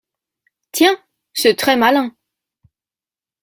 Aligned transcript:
Tiens! 0.71 0.97
c’est 1.31 1.53
très 1.57 1.75
malin. 1.75 2.15